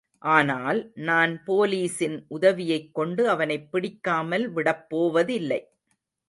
ஆனால், 0.21 0.79
நான் 1.01 1.43
போலீசின் 1.45 2.25
உதவியைக்கொண்டு 2.29 3.29
அவனைப் 3.29 3.71
பிடிக்காமல் 3.71 4.53
விடப்போவதில்லை. 4.55 5.61